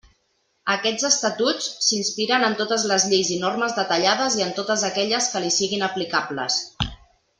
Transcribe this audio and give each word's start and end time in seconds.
Aquests 0.75 1.03
Estatuts 1.09 1.67
s'inspiren 1.87 2.45
en 2.47 2.57
totes 2.61 2.85
les 2.93 3.05
lleis 3.11 3.29
i 3.35 3.37
normes 3.43 3.75
detallades 3.81 4.39
i 4.41 4.45
en 4.47 4.57
totes 4.61 4.87
aquelles 4.89 5.29
que 5.35 5.43
li 5.45 5.53
siguin 5.59 5.87
aplicables. 5.91 6.59